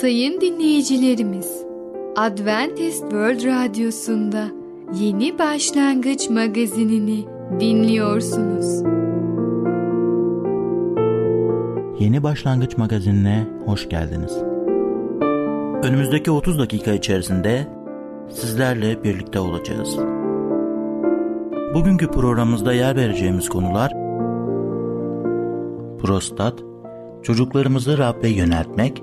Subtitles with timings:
[0.00, 1.64] Sayın dinleyicilerimiz,
[2.16, 4.48] Adventist World Radyosu'nda
[5.00, 7.24] Yeni Başlangıç magazinini
[7.60, 8.82] dinliyorsunuz.
[11.98, 14.36] Yeni Başlangıç magazinine hoş geldiniz.
[15.82, 17.66] Önümüzdeki 30 dakika içerisinde
[18.30, 19.96] sizlerle birlikte olacağız.
[21.74, 23.92] Bugünkü programımızda yer vereceğimiz konular
[25.98, 26.54] prostat,
[27.22, 29.02] çocuklarımızı Rab'be yöneltmek,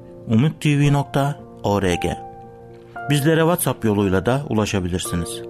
[3.09, 5.41] Bizlere WhatsApp yoluyla da ulaşabilirsiniz.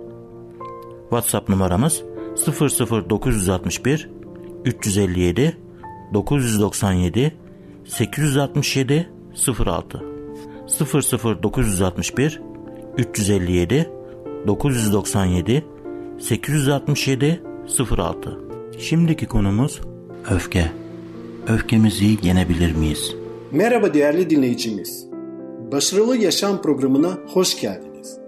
[1.09, 2.03] WhatsApp numaramız
[2.47, 4.09] 00961
[4.65, 5.57] 357
[6.13, 7.33] 997
[7.85, 9.09] 867
[9.65, 10.03] 06
[11.43, 12.41] 00961
[12.97, 13.89] 357
[14.47, 15.65] 997
[16.19, 17.41] 867
[17.97, 18.39] 06
[18.79, 19.81] Şimdiki konumuz
[20.29, 20.71] öfke.
[21.47, 23.20] Öfkemizi yenebilir miyiz?
[23.53, 25.07] Merhaba değerli dinleyicimiz.
[25.71, 28.19] Başarılı Yaşam programına hoş geldiniz.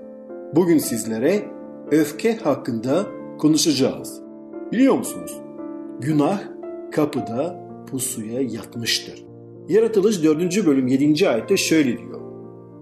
[0.55, 1.45] Bugün sizlere
[1.91, 3.05] öfke hakkında
[3.39, 4.21] konuşacağız.
[4.71, 5.41] Biliyor musunuz?
[5.99, 6.41] Günah
[6.91, 7.59] kapıda
[7.91, 9.25] pusuya yatmıştır.
[9.69, 10.65] Yaratılış 4.
[10.65, 11.29] bölüm 7.
[11.29, 12.21] ayette şöyle diyor.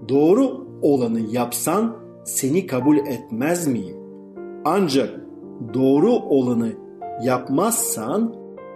[0.10, 3.98] Doğru olanı yapsan seni kabul etmez miyim?
[4.66, 5.10] Ancak
[5.74, 6.72] doğru olanı
[7.24, 8.36] yapmazsan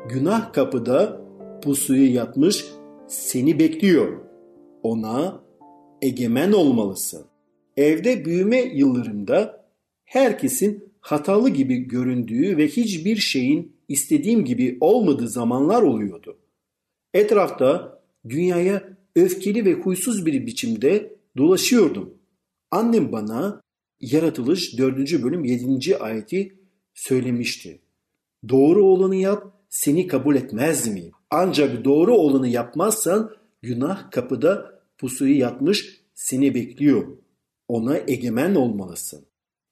[0.10, 1.22] günah kapıda
[1.64, 2.66] pusuya yatmış
[3.08, 4.22] seni bekliyor.
[4.84, 5.44] Ona
[6.02, 7.26] egemen olmalısın.
[7.78, 9.66] Evde büyüme yıllarımda
[10.06, 16.38] herkesin hatalı gibi göründüğü ve hiçbir şeyin istediğim gibi olmadığı zamanlar oluyordu.
[17.14, 22.14] Etrafta dünyaya öfkeli ve huysuz bir biçimde dolaşıyordum.
[22.72, 23.62] Annem bana
[24.02, 25.24] Yaratılış 4.
[25.24, 25.98] bölüm 7.
[25.98, 26.60] ayeti
[26.94, 27.82] söylemişti.
[28.50, 31.15] Doğru olanı yap, seni kabul etmez miyim?
[31.32, 37.08] Ancak doğru olanı yapmazsan günah kapıda pusuyu yatmış seni bekliyor.
[37.68, 39.26] Ona egemen olmalısın.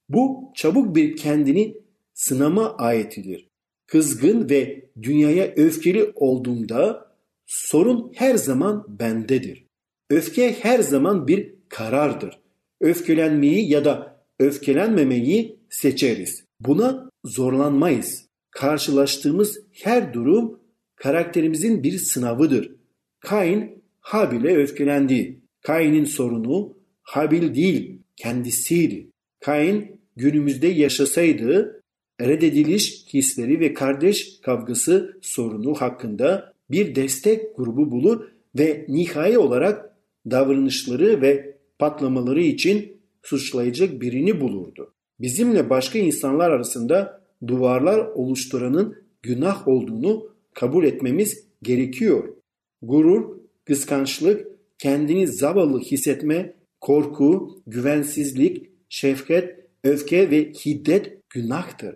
[0.10, 1.78] Bu çabuk bir kendini
[2.14, 3.48] sınama ayetidir.
[3.88, 7.12] Kızgın ve dünyaya öfkeli olduğumda
[7.46, 9.66] sorun her zaman bendedir.
[10.10, 12.40] Öfke her zaman bir karardır.
[12.82, 16.44] Öfkelenmeyi ya da öfkelenmemeyi seçeriz.
[16.60, 18.26] Buna zorlanmayız.
[18.52, 20.60] Karşılaştığımız her durum
[20.96, 22.72] karakterimizin bir sınavıdır.
[23.20, 25.40] Kain Habil'e öfkelendi.
[25.62, 29.08] Kain'in sorunu Habil değil kendisiydi.
[29.40, 31.82] Kain günümüzde yaşasaydı
[32.22, 38.28] reddediliş hisleri ve kardeş kavgası sorunu hakkında bir destek grubu bulur
[38.58, 39.98] ve nihai olarak
[40.32, 44.94] davranışları ve patlamaları için suçlayacak birini bulurdu.
[45.20, 52.36] Bizimle başka insanlar arasında duvarlar oluşturanın günah olduğunu kabul etmemiz gerekiyor.
[52.82, 54.48] Gurur, kıskançlık,
[54.78, 59.50] kendini zavallı hissetme, korku, güvensizlik, şefkat,
[59.84, 61.96] öfke ve hiddet günahtır.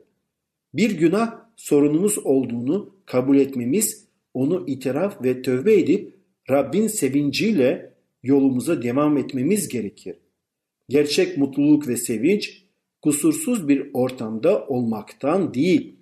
[0.73, 6.13] Bir günah sorunumuz olduğunu kabul etmemiz, onu itiraf ve tövbe edip
[6.49, 7.93] Rabbin sevinciyle
[8.23, 10.15] yolumuza devam etmemiz gerekir.
[10.89, 12.63] Gerçek mutluluk ve sevinç
[13.01, 15.95] kusursuz bir ortamda olmaktan değil,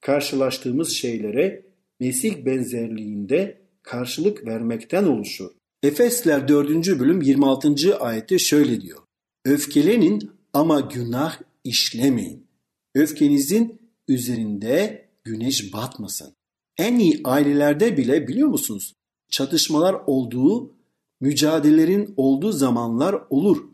[0.00, 1.63] karşılaştığımız şeylere
[2.00, 5.50] Mesih benzerliğinde karşılık vermekten oluşur.
[5.82, 6.98] Efesler 4.
[7.00, 7.98] bölüm 26.
[7.98, 9.00] ayette şöyle diyor.
[9.44, 12.46] Öfkelenin ama günah işlemeyin.
[12.94, 16.34] Öfkenizin üzerinde güneş batmasın.
[16.78, 18.94] En iyi ailelerde bile biliyor musunuz?
[19.30, 20.76] Çatışmalar olduğu,
[21.20, 23.64] mücadelelerin olduğu zamanlar olur.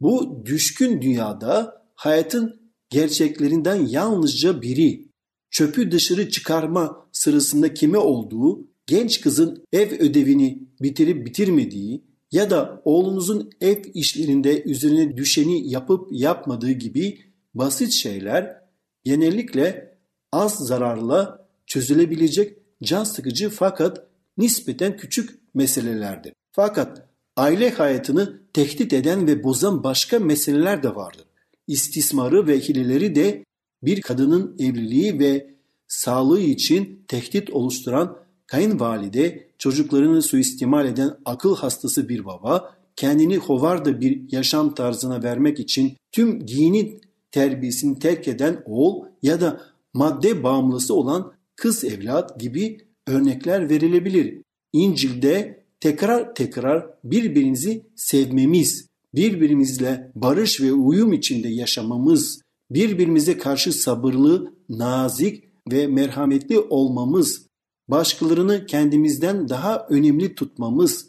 [0.00, 5.07] Bu düşkün dünyada hayatın gerçeklerinden yalnızca biri.
[5.50, 13.50] Çöpü dışarı çıkarma sırasında kime olduğu, genç kızın ev ödevini bitirip bitirmediği ya da oğlunuzun
[13.60, 17.20] ev işlerinde üzerine düşeni yapıp yapmadığı gibi
[17.54, 18.62] basit şeyler
[19.04, 19.96] genellikle
[20.32, 24.06] az zararla çözülebilecek can sıkıcı fakat
[24.38, 26.32] nispeten küçük meselelerdir.
[26.52, 31.24] Fakat aile hayatını tehdit eden ve bozan başka meseleler de vardır.
[31.66, 33.44] İstismarı ve hileleri de
[33.82, 35.54] bir kadının evliliği ve
[35.88, 44.32] sağlığı için tehdit oluşturan kayınvalide, çocuklarını suistimal eden akıl hastası bir baba, kendini hovarda bir
[44.32, 49.60] yaşam tarzına vermek için tüm dini terbiyesini terk eden oğul ya da
[49.94, 54.42] madde bağımlısı olan kız evlat gibi örnekler verilebilir.
[54.72, 65.44] İncil'de tekrar tekrar birbirinizi sevmemiz, birbirimizle barış ve uyum içinde yaşamamız, birbirimize karşı sabırlı, nazik
[65.72, 67.46] ve merhametli olmamız,
[67.88, 71.08] başkalarını kendimizden daha önemli tutmamız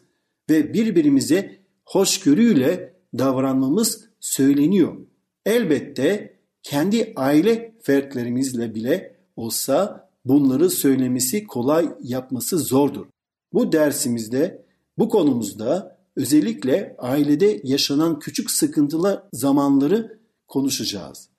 [0.50, 4.98] ve birbirimize hoşgörüyle davranmamız söyleniyor.
[5.46, 13.06] Elbette kendi aile fertlerimizle bile olsa bunları söylemesi kolay yapması zordur.
[13.54, 14.66] Bu dersimizde
[14.98, 21.30] bu konumuzda özellikle ailede yaşanan küçük sıkıntılı zamanları konuşacağız.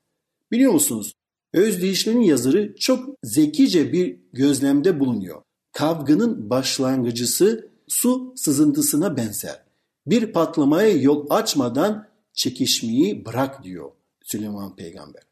[0.52, 1.14] Biliyor musunuz?
[1.52, 5.42] Özdeyişlerin yazarı çok zekice bir gözlemde bulunuyor.
[5.72, 9.62] Kavganın başlangıcısı su sızıntısına benzer.
[10.06, 13.90] Bir patlamaya yol açmadan çekişmeyi bırak diyor
[14.24, 15.22] Süleyman Peygamber.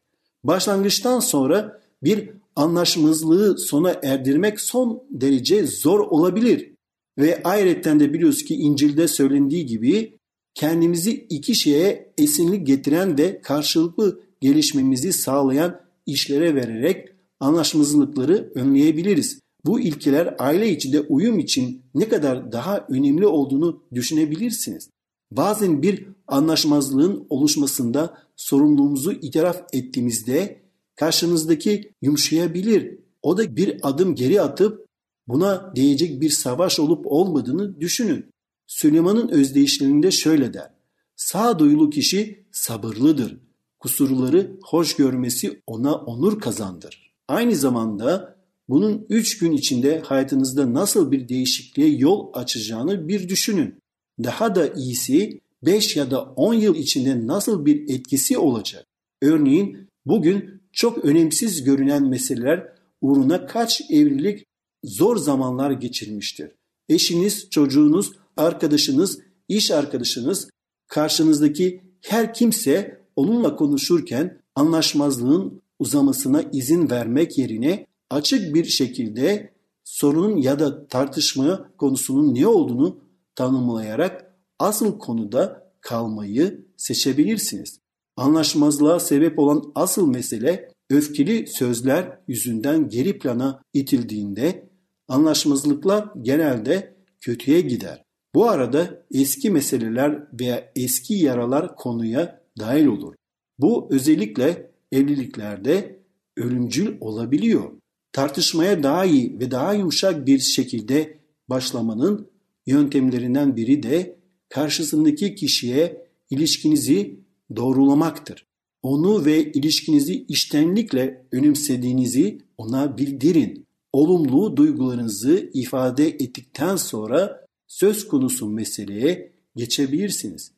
[0.43, 6.71] Başlangıçtan sonra bir anlaşmazlığı sona erdirmek son derece zor olabilir.
[7.17, 10.17] Ve ayrıca de biliyoruz ki İncil'de söylendiği gibi
[10.53, 17.07] kendimizi iki şeye esinlik getiren ve karşılıklı gelişmemizi sağlayan işlere vererek
[17.39, 19.39] anlaşmazlıkları önleyebiliriz.
[19.65, 24.89] Bu ilkeler aile içinde uyum için ne kadar daha önemli olduğunu düşünebilirsiniz.
[25.31, 30.61] Bazen bir anlaşmazlığın oluşmasında sorumluluğumuzu itiraf ettiğimizde
[30.95, 32.99] karşınızdaki yumuşayabilir.
[33.21, 34.85] O da bir adım geri atıp
[35.27, 38.25] buna değecek bir savaş olup olmadığını düşünün.
[38.67, 40.69] Süleyman'ın özdeyişlerinde şöyle der.
[41.15, 43.37] Sağduyulu kişi sabırlıdır.
[43.79, 47.13] Kusurları hoş görmesi ona onur kazandır.
[47.27, 48.35] Aynı zamanda
[48.69, 53.79] bunun üç gün içinde hayatınızda nasıl bir değişikliğe yol açacağını bir düşünün.
[54.23, 58.85] Daha da iyisi 5 ya da 10 yıl içinde nasıl bir etkisi olacak?
[59.21, 64.45] Örneğin bugün çok önemsiz görünen meseleler uğruna kaç evlilik
[64.83, 66.51] zor zamanlar geçirmiştir.
[66.89, 70.49] Eşiniz, çocuğunuz, arkadaşınız, iş arkadaşınız,
[70.87, 80.59] karşınızdaki her kimse onunla konuşurken anlaşmazlığın uzamasına izin vermek yerine açık bir şekilde sorunun ya
[80.59, 82.99] da tartışma konusunun ne olduğunu
[83.35, 87.79] tanımlayarak asıl konuda kalmayı seçebilirsiniz.
[88.17, 94.69] Anlaşmazlığa sebep olan asıl mesele öfkeli sözler yüzünden geri plana itildiğinde
[95.07, 98.03] anlaşmazlıklar genelde kötüye gider.
[98.35, 103.15] Bu arada eski meseleler veya eski yaralar konuya dahil olur.
[103.59, 105.99] Bu özellikle evliliklerde
[106.37, 107.71] ölümcül olabiliyor.
[108.11, 111.17] Tartışmaya daha iyi ve daha yumuşak bir şekilde
[111.49, 112.27] başlamanın
[112.67, 114.19] yöntemlerinden biri de
[114.49, 117.19] karşısındaki kişiye ilişkinizi
[117.55, 118.45] doğrulamaktır.
[118.83, 123.65] Onu ve ilişkinizi iştenlikle önemsediğinizi ona bildirin.
[123.93, 130.51] Olumlu duygularınızı ifade ettikten sonra söz konusu meseleye geçebilirsiniz.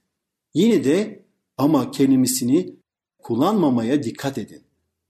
[0.54, 1.26] Yine de
[1.58, 2.76] ama kelimesini
[3.24, 4.62] kullanmamaya dikkat edin.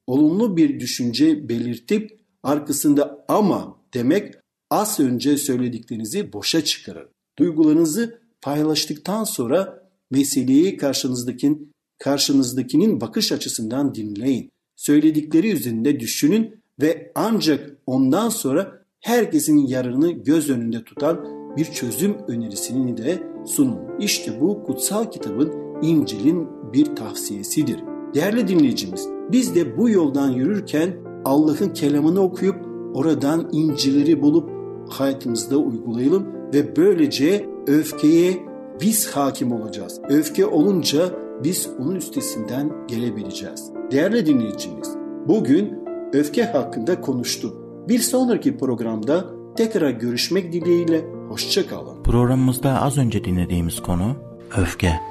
[0.08, 4.34] Olumlu bir düşünce belirtip arkasında ama demek
[4.70, 7.08] az önce söylediklerinizi boşa çıkarır.
[7.40, 14.50] Duygularınızı paylaştıktan sonra meseleyi karşınızdakinin, karşınızdakinin bakış açısından dinleyin.
[14.76, 22.98] Söyledikleri üzerinde düşünün ve ancak ondan sonra herkesin yararını göz önünde tutan bir çözüm önerisini
[22.98, 24.00] de sunun.
[24.00, 27.84] İşte bu kutsal kitabın İncil'in bir tavsiyesidir.
[28.14, 30.94] Değerli dinleyicimiz, biz de bu yoldan yürürken
[31.26, 32.56] Allah'ın kelamını okuyup
[32.94, 34.50] oradan incileri bulup
[34.90, 38.38] hayatımızda uygulayalım ve böylece öfkeye
[38.82, 40.02] biz hakim olacağız.
[40.10, 41.10] Öfke olunca
[41.44, 43.72] biz onun üstesinden gelebileceğiz.
[43.92, 44.96] Değerli dinleyicimiz,
[45.28, 45.74] bugün
[46.14, 47.58] öfke hakkında konuştuk.
[47.90, 49.26] Bir sonraki programda
[49.58, 52.04] tekrar görüşmek dileğiyle hoşçakalın.
[52.04, 54.16] Programımızda az önce dinlediğimiz konu
[54.58, 55.11] öfke.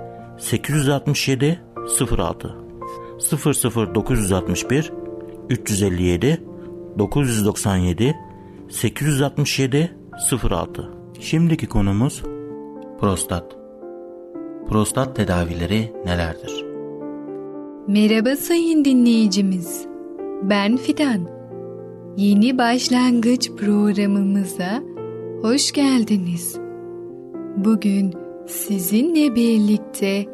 [0.41, 1.61] 867
[2.17, 2.55] 06
[3.95, 4.91] 00961
[5.49, 6.43] 357
[6.99, 8.15] 997
[8.69, 9.97] 867
[10.49, 12.23] 06 Şimdiki konumuz
[12.99, 13.55] prostat.
[14.69, 16.65] Prostat tedavileri nelerdir?
[17.87, 19.85] Merhaba sayın dinleyicimiz.
[20.43, 21.27] Ben Fidan.
[22.17, 24.83] Yeni başlangıç programımıza
[25.41, 26.59] hoş geldiniz.
[27.57, 28.20] Bugün
[28.51, 30.25] sizinle birlikte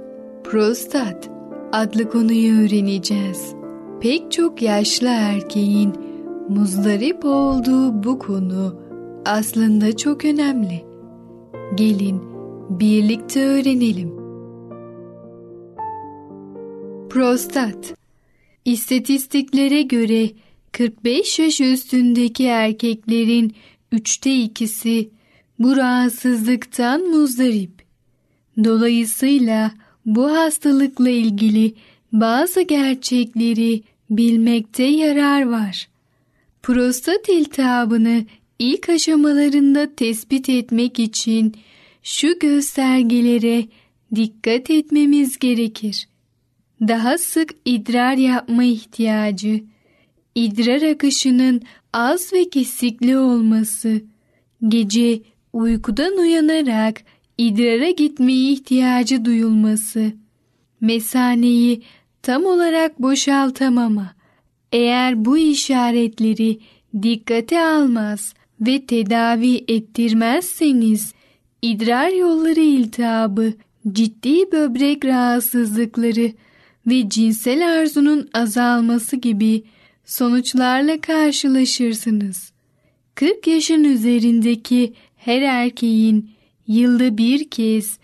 [0.43, 1.29] prostat
[1.71, 3.53] adlı konuyu öğreneceğiz.
[4.01, 5.93] Pek çok yaşlı erkeğin
[6.49, 8.81] muzdarip olduğu bu konu
[9.25, 10.85] aslında çok önemli.
[11.75, 12.21] Gelin
[12.69, 14.17] birlikte öğrenelim.
[17.09, 17.93] Prostat
[18.65, 20.29] İstatistiklere göre
[20.71, 23.55] 45 yaş üstündeki erkeklerin
[23.91, 25.09] üçte ikisi
[25.59, 27.76] bu rahatsızlıktan muzdarip.
[28.63, 29.71] Dolayısıyla
[30.05, 31.73] bu hastalıkla ilgili
[32.11, 35.87] bazı gerçekleri bilmekte yarar var.
[36.63, 38.25] Prostat iltihabını
[38.59, 41.55] ilk aşamalarında tespit etmek için
[42.03, 43.65] şu göstergelere
[44.15, 46.07] dikkat etmemiz gerekir.
[46.81, 49.63] Daha sık idrar yapma ihtiyacı,
[50.35, 51.61] idrar akışının
[51.93, 54.01] az ve kesikli olması,
[54.67, 55.19] gece
[55.53, 57.01] uykudan uyanarak
[57.37, 60.11] idrara gitmeye ihtiyacı duyulması,
[60.81, 61.81] mesaneyi
[62.21, 64.13] tam olarak boşaltamama,
[64.71, 66.59] eğer bu işaretleri
[67.03, 71.13] dikkate almaz ve tedavi ettirmezseniz
[71.61, 73.53] idrar yolları iltihabı,
[73.91, 76.31] ciddi böbrek rahatsızlıkları
[76.87, 79.63] ve cinsel arzunun azalması gibi
[80.05, 82.51] sonuçlarla karşılaşırsınız.
[83.15, 86.36] 40 yaşın üzerindeki her erkeğin
[86.67, 87.97] yılda bir kez,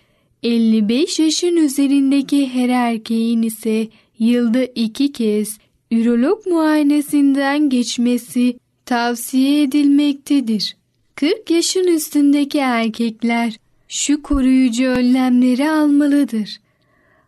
[0.43, 3.88] 55 yaşın üzerindeki her erkeğin ise
[4.20, 5.58] yılda iki kez
[5.91, 10.77] ürolog muayenesinden geçmesi tavsiye edilmektedir.
[11.15, 16.60] 40 yaşın üstündeki erkekler şu koruyucu önlemleri almalıdır.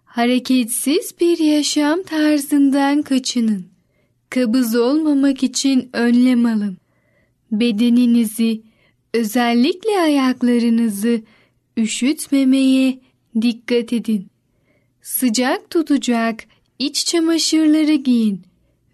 [0.06, 3.66] Hareketsiz bir yaşam tarzından kaçının.
[4.30, 6.78] Kabız olmamak için önlem alın.
[7.52, 8.62] Bedeninizi,
[9.16, 11.22] özellikle ayaklarınızı
[11.78, 13.00] üşütmemeye
[13.42, 14.28] dikkat edin.
[15.02, 16.44] Sıcak tutacak
[16.80, 18.42] iç çamaşırları giyin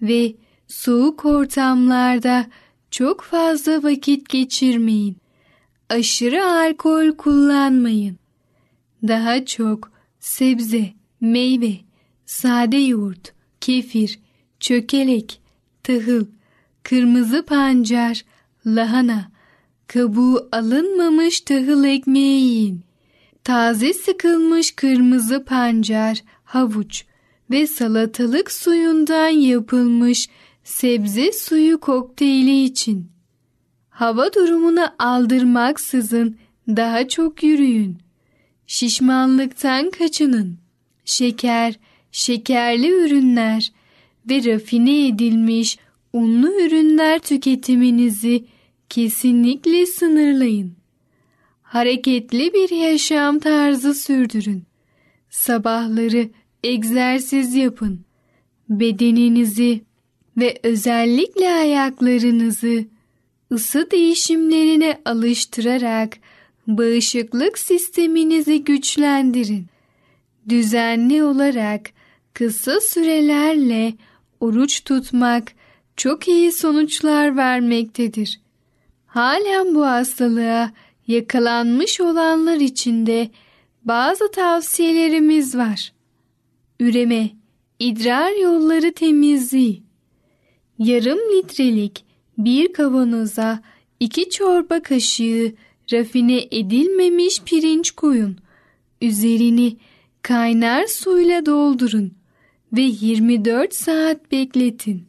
[0.01, 0.33] ve
[0.67, 2.47] soğuk ortamlarda
[2.91, 5.17] çok fazla vakit geçirmeyin.
[5.89, 8.17] Aşırı alkol kullanmayın.
[9.07, 11.73] Daha çok sebze, meyve,
[12.25, 14.19] sade yoğurt, kefir,
[14.59, 15.41] çökelek,
[15.83, 16.25] tahıl,
[16.83, 18.25] kırmızı pancar,
[18.65, 19.31] lahana,
[19.93, 22.81] kabuğu alınmamış tahıl ekmeği yiyin.
[23.43, 27.05] Taze sıkılmış kırmızı pancar, havuç
[27.51, 30.29] ve salatalık suyundan yapılmış
[30.63, 33.11] sebze suyu kokteyli için.
[33.89, 37.97] Hava durumunu aldırmaksızın daha çok yürüyün.
[38.67, 40.57] Şişmanlıktan kaçının.
[41.05, 41.79] Şeker,
[42.11, 43.71] şekerli ürünler
[44.29, 45.77] ve rafine edilmiş
[46.13, 48.45] unlu ürünler tüketiminizi
[48.91, 50.73] kesinlikle sınırlayın.
[51.61, 54.63] Hareketli bir yaşam tarzı sürdürün.
[55.29, 56.29] Sabahları
[56.63, 58.05] egzersiz yapın.
[58.69, 59.81] Bedeninizi
[60.37, 62.85] ve özellikle ayaklarınızı
[63.51, 66.17] ısı değişimlerine alıştırarak
[66.67, 69.65] bağışıklık sisteminizi güçlendirin.
[70.49, 71.89] Düzenli olarak
[72.33, 73.93] kısa sürelerle
[74.39, 75.51] oruç tutmak
[75.97, 78.41] çok iyi sonuçlar vermektedir.
[79.11, 80.71] Halen bu hastalığa
[81.07, 83.29] yakalanmış olanlar için de
[83.85, 85.93] bazı tavsiyelerimiz var.
[86.79, 87.29] Üreme,
[87.79, 89.83] idrar yolları temizliği.
[90.79, 92.05] Yarım litrelik
[92.37, 93.61] bir kavanoza
[93.99, 95.53] iki çorba kaşığı
[95.93, 98.37] rafine edilmemiş pirinç koyun.
[99.01, 99.77] Üzerini
[100.21, 102.13] kaynar suyla doldurun
[102.73, 105.07] ve 24 saat bekletin.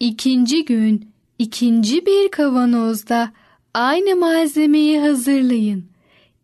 [0.00, 1.07] İkinci gün
[1.38, 3.32] ikinci bir kavanozda
[3.74, 5.84] aynı malzemeyi hazırlayın.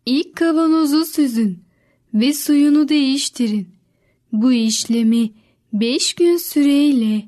[0.05, 1.59] İlk kavanozu süzün
[2.13, 3.67] ve suyunu değiştirin.
[4.31, 5.31] Bu işlemi
[5.73, 7.25] 5 gün süreyle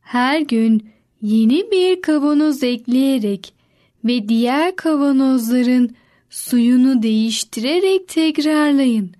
[0.00, 0.86] her gün
[1.22, 3.54] yeni bir kavanoz ekleyerek
[4.04, 5.94] ve diğer kavanozların
[6.30, 9.10] suyunu değiştirerek tekrarlayın.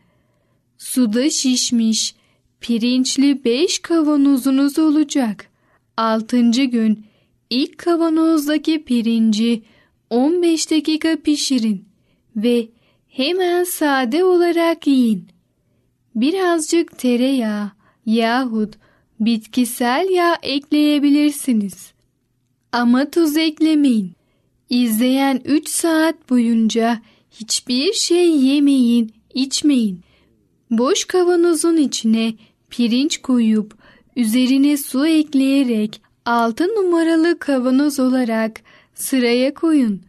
[0.78, 2.14] Suda şişmiş
[2.60, 5.50] pirinçli 5 kavanozunuz olacak.
[5.96, 6.50] 6.
[6.50, 7.06] gün
[7.50, 9.62] ilk kavanozdaki pirinci
[10.10, 11.84] 15 dakika pişirin
[12.36, 12.68] ve
[13.08, 15.28] hemen sade olarak yiyin.
[16.14, 17.70] Birazcık tereyağı
[18.06, 18.74] yahut
[19.20, 21.92] bitkisel yağ ekleyebilirsiniz.
[22.72, 24.12] Ama tuz eklemeyin.
[24.70, 30.00] İzleyen 3 saat boyunca hiçbir şey yemeyin, içmeyin.
[30.70, 32.34] Boş kavanozun içine
[32.70, 33.74] pirinç koyup
[34.16, 38.60] üzerine su ekleyerek altı numaralı kavanoz olarak
[38.94, 40.02] sıraya koyun.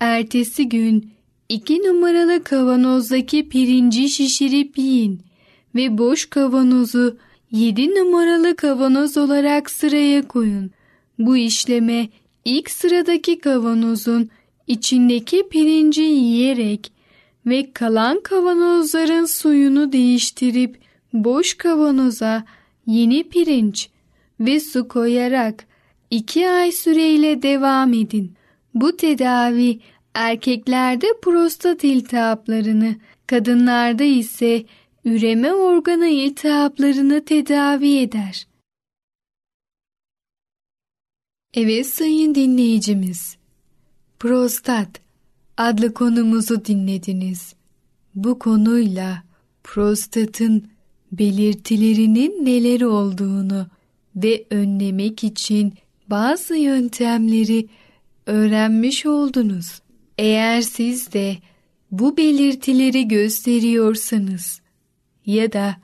[0.00, 1.10] Ertesi gün
[1.48, 5.20] iki numaralı kavanozdaki pirinci şişirip yiyin
[5.74, 7.16] ve boş kavanozu
[7.50, 10.70] yedi numaralı kavanoz olarak sıraya koyun.
[11.18, 12.08] Bu işleme
[12.44, 14.30] ilk sıradaki kavanozun
[14.66, 16.92] içindeki pirinci yiyerek
[17.46, 20.78] ve kalan kavanozların suyunu değiştirip
[21.12, 22.44] boş kavanoza
[22.86, 23.88] yeni pirinç
[24.40, 25.66] ve su koyarak
[26.10, 28.34] iki ay süreyle devam edin.
[28.74, 29.80] Bu tedavi
[30.14, 34.64] erkeklerde prostat iltihaplarını, kadınlarda ise
[35.04, 38.46] üreme organı iltihaplarını tedavi eder.
[41.54, 43.36] Evet sayın dinleyicimiz,
[44.18, 45.00] prostat
[45.56, 47.54] adlı konumuzu dinlediniz.
[48.14, 49.22] Bu konuyla
[49.64, 50.68] prostatın
[51.12, 53.66] belirtilerinin neler olduğunu
[54.16, 55.72] ve önlemek için
[56.06, 57.66] bazı yöntemleri
[58.26, 59.80] öğrenmiş oldunuz.
[60.18, 61.36] Eğer siz de
[61.90, 64.60] bu belirtileri gösteriyorsanız
[65.26, 65.76] ya da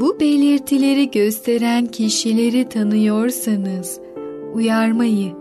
[0.00, 4.00] bu belirtileri gösteren kişileri tanıyorsanız
[4.54, 5.32] uyarmayı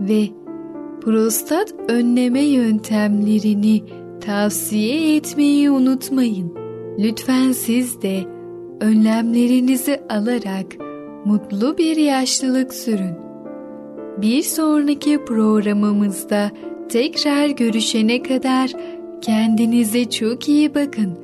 [0.00, 0.28] ve
[1.00, 3.82] prostat önleme yöntemlerini
[4.20, 6.54] tavsiye etmeyi unutmayın.
[6.98, 8.24] Lütfen siz de
[8.80, 10.87] önlemlerinizi alarak
[11.28, 13.18] mutlu bir yaşlılık sürün.
[14.16, 16.50] Bir sonraki programımızda
[16.88, 18.70] tekrar görüşene kadar
[19.22, 21.18] kendinize çok iyi bakın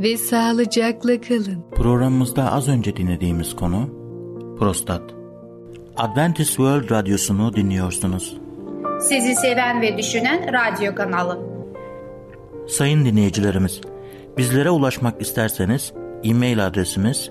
[0.00, 1.64] ve sağlıcakla kalın.
[1.70, 3.88] Programımızda az önce dinlediğimiz konu
[4.58, 5.02] prostat.
[5.96, 8.36] Adventist World Radyosunu dinliyorsunuz.
[9.00, 11.38] Sizi seven ve düşünen radyo kanalı.
[12.68, 13.80] Sayın dinleyicilerimiz,
[14.38, 15.92] bizlere ulaşmak isterseniz
[16.24, 17.30] e-mail adresimiz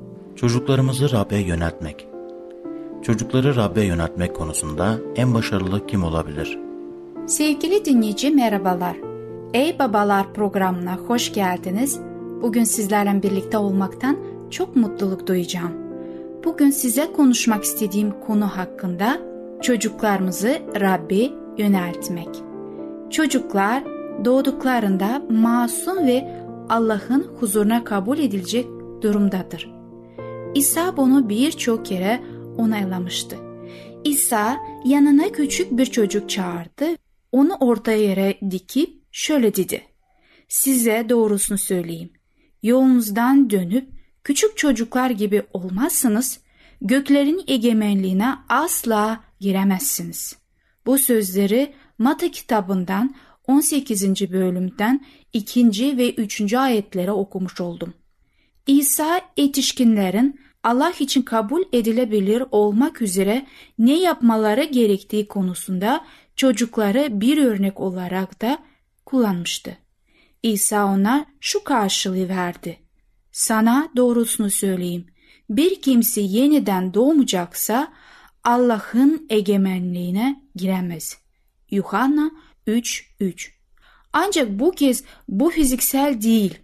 [0.41, 2.07] çocuklarımızı Rab'be yöneltmek.
[3.01, 6.59] Çocukları Rab'be yöneltmek konusunda en başarılı kim olabilir?
[7.27, 8.97] Sevgili dinleyici merhabalar.
[9.53, 11.99] Ey Babalar programına hoş geldiniz.
[12.41, 14.17] Bugün sizlerle birlikte olmaktan
[14.49, 15.71] çok mutluluk duyacağım.
[16.43, 19.17] Bugün size konuşmak istediğim konu hakkında
[19.61, 22.29] çocuklarımızı Rab'be yöneltmek.
[23.09, 23.83] Çocuklar
[24.25, 28.67] doğduklarında masum ve Allah'ın huzuruna kabul edilecek
[29.01, 29.80] durumdadır.
[30.55, 32.23] İsa bunu birçok kere
[32.57, 33.37] onaylamıştı.
[34.03, 36.85] İsa yanına küçük bir çocuk çağırdı,
[37.31, 39.81] onu orta yere dikip şöyle dedi.
[40.47, 42.09] Size doğrusunu söyleyeyim.
[42.63, 43.89] Yolunuzdan dönüp
[44.23, 46.39] küçük çocuklar gibi olmazsanız
[46.81, 50.35] göklerin egemenliğine asla giremezsiniz.
[50.85, 53.15] Bu sözleri Mata kitabından
[53.47, 54.31] 18.
[54.31, 55.97] bölümden 2.
[55.97, 56.53] ve 3.
[56.53, 57.93] ayetlere okumuş oldum.
[58.67, 63.45] İsa yetişkinlerin Allah için kabul edilebilir olmak üzere
[63.79, 68.59] ne yapmaları gerektiği konusunda çocukları bir örnek olarak da
[69.05, 69.77] kullanmıştı.
[70.43, 72.79] İsa ona şu karşılığı verdi.
[73.31, 75.05] Sana doğrusunu söyleyeyim.
[75.49, 77.93] Bir kimse yeniden doğmayacaksa
[78.43, 81.17] Allah'ın egemenliğine giremez.
[81.71, 82.31] Yuhanna
[82.67, 83.49] 3.3
[84.13, 86.59] Ancak bu kez bu fiziksel değil,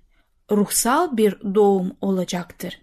[0.51, 2.81] ruhsal bir doğum olacaktır.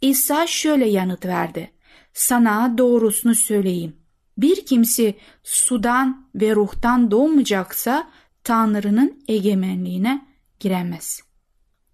[0.00, 1.70] İsa şöyle yanıt verdi.
[2.12, 3.96] Sana doğrusunu söyleyeyim.
[4.38, 8.10] Bir kimse sudan ve ruhtan doğmayacaksa
[8.44, 10.26] Tanrı'nın egemenliğine
[10.60, 11.20] giremez.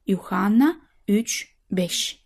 [0.06, 0.76] Yuhanna
[1.08, 2.16] 3-5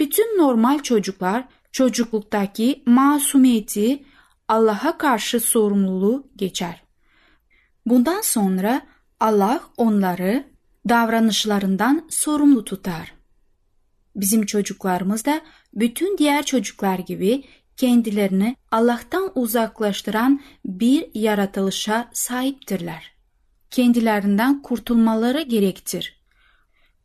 [0.00, 4.04] Bütün normal çocuklar çocukluktaki masumiyeti
[4.48, 6.82] Allah'a karşı sorumluluğu geçer.
[7.86, 8.86] Bundan sonra
[9.20, 10.55] Allah onları
[10.88, 13.14] davranışlarından sorumlu tutar.
[14.16, 15.40] Bizim çocuklarımız da
[15.74, 17.44] bütün diğer çocuklar gibi
[17.76, 23.12] kendilerini Allah'tan uzaklaştıran bir yaratılışa sahiptirler.
[23.70, 26.20] Kendilerinden kurtulmaları gerektir.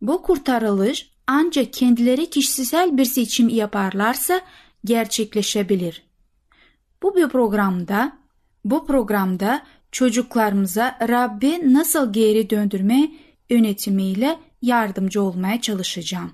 [0.02, 4.42] Bu kurtarılış ancak kendileri kişisel bir seçim yaparlarsa
[4.86, 6.04] gerçekleşebilir.
[7.04, 8.18] Bu bir programda,
[8.66, 13.12] bu programda çocuklarımıza Rabbi nasıl geri döndürme
[13.52, 16.32] yönetimiyle yardımcı olmaya çalışacağım.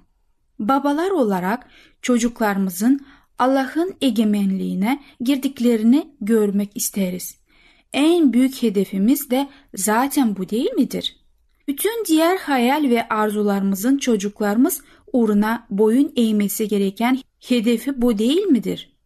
[0.60, 1.68] Babalar olarak
[2.02, 3.06] çocuklarımızın
[3.40, 7.38] Allah'ın egemenliğine girdiklerini görmek isteriz.
[7.94, 11.16] En büyük hedefimiz de zaten bu değil midir?
[11.68, 14.82] Bütün diğer hayal ve arzularımızın çocuklarımız
[15.14, 18.98] uğruna boyun eğmesi gereken hedefi bu değil midir?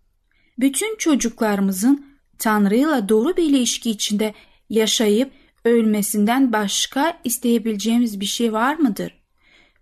[0.60, 2.06] Bütün çocuklarımızın
[2.38, 4.34] Tanrı'yla doğru bir ilişki içinde
[4.70, 5.32] yaşayıp
[5.66, 9.22] ölmesinden başka isteyebileceğimiz bir şey var mıdır?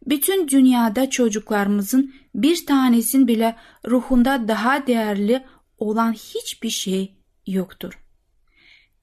[0.06, 3.56] Bütün dünyada çocuklarımızın bir tanesinin bile
[3.88, 5.46] ruhunda daha değerli
[5.78, 7.16] olan hiçbir şey
[7.48, 8.00] yoktur.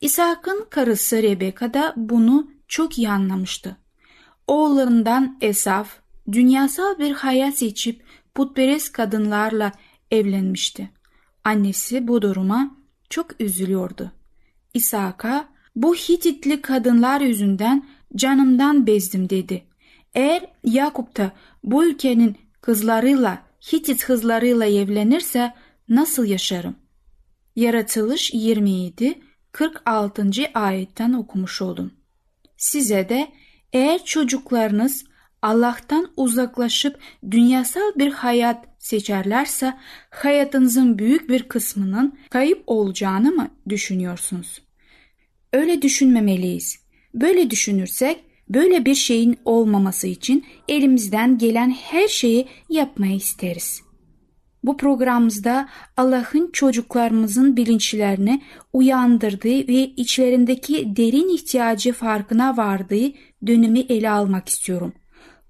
[0.00, 3.76] İshak'ın karısı Rebeka da bunu çok iyi anlamıştı.
[4.46, 5.98] Oğullarından Esaf,
[6.32, 9.72] dünyasal bir hayat seçip putperest kadınlarla
[10.10, 10.90] evlenmişti.
[11.44, 12.76] Annesi bu duruma
[13.10, 14.12] çok üzülüyordu.
[14.74, 17.86] İshak'a bu Hititli kadınlar yüzünden
[18.16, 19.64] canımdan bezdim dedi.
[20.14, 21.32] Eğer Yakup da
[21.64, 25.54] bu ülkenin kızlarıyla Hitit kızlarıyla evlenirse
[25.88, 26.76] nasıl yaşarım?
[27.56, 29.20] Yaratılış 27
[29.52, 30.30] 46.
[30.54, 31.92] ayetten okumuş oldum.
[32.56, 33.28] Size de
[33.72, 35.04] eğer çocuklarınız
[35.42, 36.98] Allah'tan uzaklaşıp
[37.30, 39.76] dünyasal bir hayat seçerlerse
[40.10, 44.65] hayatınızın büyük bir kısmının kayıp olacağını mı düşünüyorsunuz?
[45.56, 46.78] Öyle düşünmemeliyiz.
[47.14, 53.82] Böyle düşünürsek böyle bir şeyin olmaması için elimizden gelen her şeyi yapmayı isteriz.
[54.64, 58.42] Bu programımızda Allah'ın çocuklarımızın bilinçlerini
[58.72, 63.12] uyandırdığı ve içlerindeki derin ihtiyacı farkına vardığı
[63.46, 64.92] dönemi ele almak istiyorum.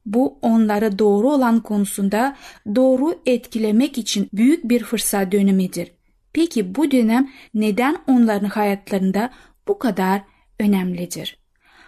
[0.07, 2.37] Bu onları doğru olan konusunda
[2.75, 5.93] doğru etkilemek için büyük bir fırsat dönemidir.
[6.33, 9.31] Peki bu dönem neden onların hayatlarında
[9.69, 10.23] bu kadar
[10.61, 11.39] önemlidir?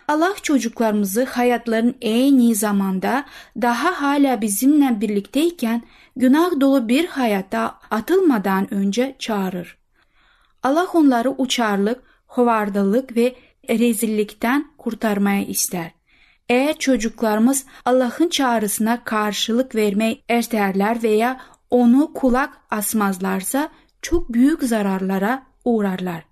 [0.08, 3.24] Allah çocuklarımızı hayatların en iyi zamanda
[3.62, 5.82] daha hala bizimle birlikteyken
[6.16, 9.78] günah dolu bir hayata atılmadan önce çağırır.
[10.62, 13.34] Allah onları uçarlık, hovardalık ve
[13.68, 15.90] rezillikten kurtarmaya ister.
[16.48, 23.68] Eğer çocuklarımız Allah'ın çağrısına karşılık vermeye erterler veya onu kulak asmazlarsa
[24.02, 26.27] çok büyük zararlara uğrarlar.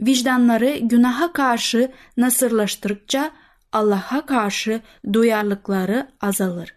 [0.00, 3.30] Vicdanları günaha karşı nasırlaştırdıkça
[3.72, 4.80] Allah'a karşı
[5.12, 6.74] duyarlılıkları azalır.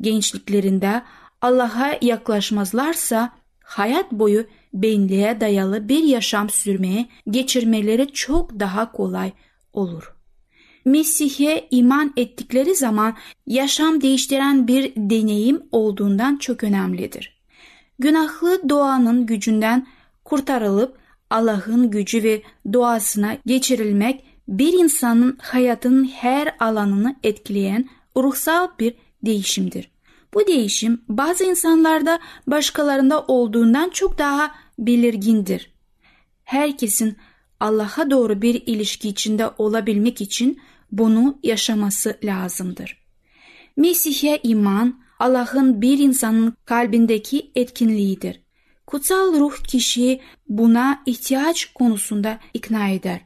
[0.00, 1.02] Gençliklerinde
[1.40, 3.32] Allah'a yaklaşmazlarsa
[3.64, 9.32] hayat boyu benliğe dayalı bir yaşam sürmeye geçirmeleri çok daha kolay
[9.72, 10.14] olur.
[10.84, 17.42] Mesih'e iman ettikleri zaman yaşam değiştiren bir deneyim olduğundan çok önemlidir.
[17.98, 19.86] Günahlı doğanın gücünden
[20.24, 21.01] kurtarılıp
[21.32, 22.42] Allah'ın gücü ve
[22.72, 29.90] doğasına geçirilmek bir insanın hayatının her alanını etkileyen ruhsal bir değişimdir.
[30.34, 35.72] Bu değişim bazı insanlarda başkalarında olduğundan çok daha belirgindir.
[36.44, 37.16] Herkesin
[37.60, 40.60] Allah'a doğru bir ilişki içinde olabilmek için
[40.92, 43.02] bunu yaşaması lazımdır.
[43.76, 48.41] Mesih'e iman Allah'ın bir insanın kalbindeki etkinliğidir.
[48.92, 53.20] Kutsal ruh kişiyi buna ihtiyaç konusunda ikna eder.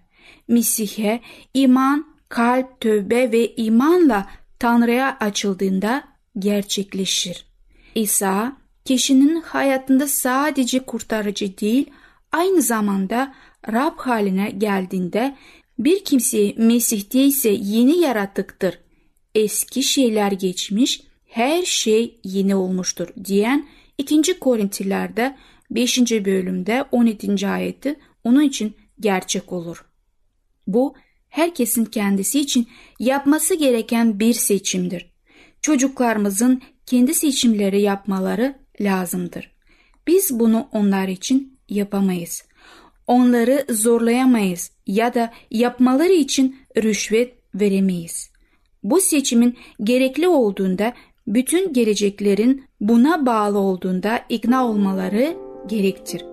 [0.48, 1.20] Mesih'e
[1.54, 4.26] iman, kalp, tövbe ve imanla
[4.58, 6.04] Tanrı'ya açıldığında
[6.38, 7.46] gerçekleşir.
[7.94, 11.90] İsa kişinin hayatında sadece kurtarıcı değil,
[12.32, 13.34] aynı zamanda
[13.72, 15.36] Rab haline geldiğinde
[15.78, 18.78] bir kimse Mesih'te ise yeni yaratıktır.
[19.34, 23.66] Eski şeyler geçmiş, her şey yeni olmuştur diyen
[23.98, 24.38] 2.
[24.38, 25.36] Korintilerde
[25.70, 25.98] 5.
[26.10, 27.48] bölümde 17.
[27.48, 29.84] ayeti onun için gerçek olur.
[30.66, 30.94] Bu
[31.28, 35.10] herkesin kendisi için yapması gereken bir seçimdir.
[35.62, 39.56] Çocuklarımızın kendi seçimleri yapmaları lazımdır.
[40.06, 42.44] Biz bunu onlar için yapamayız.
[43.06, 48.30] Onları zorlayamayız ya da yapmaları için rüşvet veremeyiz.
[48.82, 50.94] Bu seçimin gerekli olduğunda
[51.26, 56.24] bütün geleceklerin buna bağlı olduğunda ikna olmaları gerektir.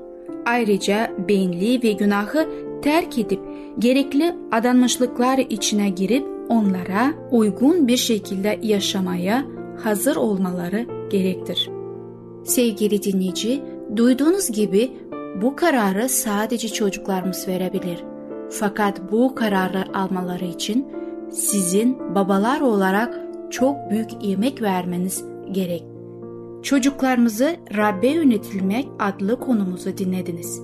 [0.46, 2.50] Ayrıca benliği ve günahı
[2.82, 3.40] terk edip
[3.80, 9.46] gerekli adanmışlıklar içine girip onlara uygun bir şekilde yaşamaya
[9.84, 11.70] hazır olmaları gerektir.
[12.44, 13.62] Sevgili dinleyici,
[13.96, 14.92] duyduğunuz gibi
[15.42, 18.04] bu kararı sadece çocuklarımız verebilir.
[18.50, 20.88] Fakat bu kararı almaları için
[21.32, 23.20] sizin babalar olarak
[23.50, 25.93] çok büyük emek vermeniz gerek.
[26.64, 30.62] Çocuklarımızı Rabbe yönetilmek adlı konumuzu dinlediniz.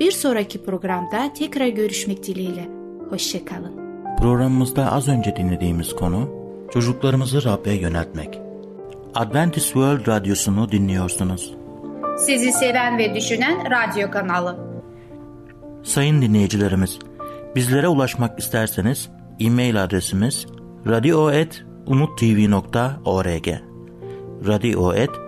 [0.00, 2.68] Bir sonraki programda tekrar görüşmek dileğiyle.
[3.10, 3.72] Hoşçakalın.
[4.18, 6.38] Programımızda az önce dinlediğimiz konu
[6.72, 8.40] Çocuklarımızı Rab'be yöneltmek.
[9.14, 11.54] Adventist World Radyosu'nu dinliyorsunuz.
[12.18, 14.56] Sizi seven ve düşünen radyo kanalı.
[15.82, 16.98] Sayın dinleyicilerimiz,
[17.56, 19.08] bizlere ulaşmak isterseniz
[19.40, 20.46] e-mail adresimiz
[20.86, 23.48] radio.umutv.org
[24.46, 25.27] radio.umutv.org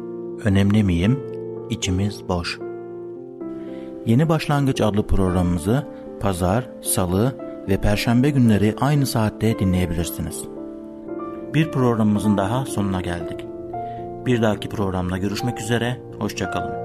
[0.45, 1.19] önemli miyim,
[1.69, 2.59] içimiz boş.
[4.05, 5.87] Yeni Başlangıç adlı programımızı
[6.19, 7.35] pazar, salı
[7.69, 10.43] ve perşembe günleri aynı saatte dinleyebilirsiniz.
[11.53, 13.45] Bir programımızın daha sonuna geldik.
[14.25, 16.80] Bir dahaki programda görüşmek üzere, hoşçakalın.